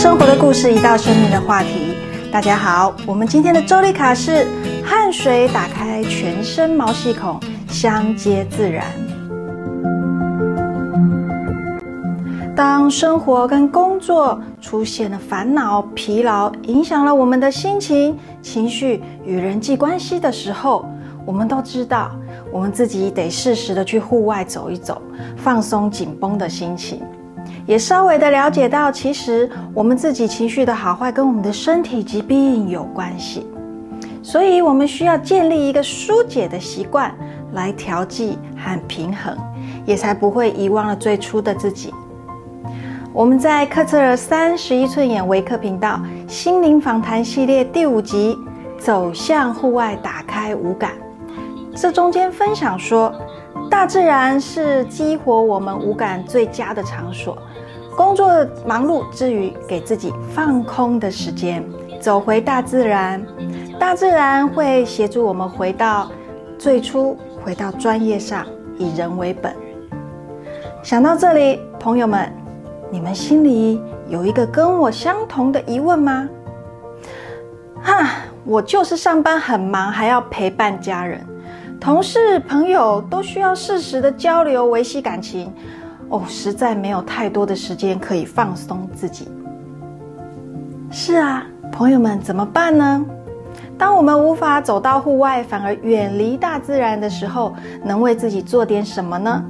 [0.00, 1.94] 生活的故事，一道生命的话题。
[2.32, 4.46] 大家好，我们今天的周丽卡是
[4.82, 7.38] 汗水打开全身毛细孔，
[7.68, 8.86] 相接自然。
[12.56, 20.88] 当生活跟工作出现了烦恼、疲劳，影响了我们的心情、情绪与人际关系的时候，
[21.26, 22.10] 我们都知道，
[22.50, 25.02] 我们自己得适时的去户外走一走，
[25.36, 27.02] 放松紧绷的心情。
[27.66, 33.46] 也稍微的了解到，其实我们自己情绪的好坏跟我们的身体疾病有关系，
[34.22, 37.14] 所以我们需要建立一个疏解的习惯
[37.52, 39.36] 来调剂和平衡，
[39.84, 41.92] 也才不会遗忘了最初的自己。
[43.12, 48.38] 我们在克特尔三十一寸眼维克频道心灵访谈系列第五集
[48.80, 50.92] 《走向户外，打开五感》，
[51.80, 53.12] 这中间分享说，
[53.70, 57.38] 大自然是激活我们五感最佳的场所。
[57.96, 58.28] 工作
[58.66, 61.62] 忙碌之余，给自己放空的时间，
[62.00, 63.24] 走回大自然，
[63.78, 66.10] 大自然会协助我们回到
[66.58, 68.46] 最初，回到专业上，
[68.78, 69.54] 以人为本。
[70.82, 72.32] 想到这里，朋友们，
[72.90, 76.28] 你们心里有一个跟我相同的疑问吗？
[77.82, 78.08] 哈，
[78.44, 81.26] 我就是上班很忙，还要陪伴家人、
[81.80, 85.50] 同事、朋友，都需要适时的交流，维系感情。
[86.10, 89.26] 哦，实在没有太多的时间可以放松自己。
[90.90, 93.02] 是啊，朋友们怎么办呢？
[93.78, 99.42] 当我们无法走到户外，反而远离大自然的时候，能为自己做点什么呢？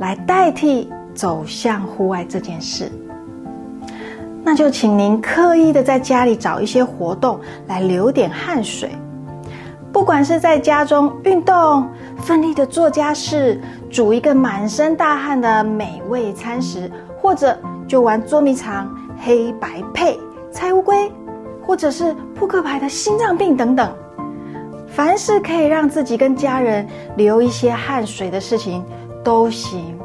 [0.00, 2.90] 来代替走向户外这件事，
[4.42, 7.38] 那就请您刻意的在家里找一些活动
[7.68, 8.90] 来流点汗水。
[9.92, 16.90] 不管是在家中运动、奋力的做家事、煮一个满身大汗的美味餐食，
[17.20, 20.18] 或者就玩捉迷藏、黑白配、
[20.50, 21.12] 猜乌龟，
[21.62, 23.92] 或者是扑克牌的心脏病等等，
[24.88, 26.86] 凡是可以让自己跟家人
[27.16, 28.82] 流一些汗水的事情
[29.22, 29.98] 都行。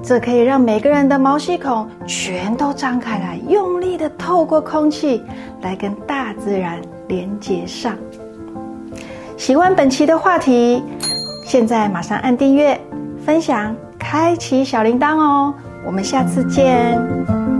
[0.00, 5.22] 这可以让每个人的毛细孔全都张开来，用力的透过空气
[5.60, 7.96] 来跟大自然连接上。
[9.36, 10.82] 喜欢本期的话题，
[11.44, 12.80] 现在马上按订阅、
[13.24, 15.54] 分享、开启小铃铛哦！
[15.84, 17.51] 我们下次见。